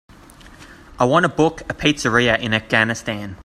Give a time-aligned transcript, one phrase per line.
[0.97, 3.35] I want to book a pizzeria in Afghanistan.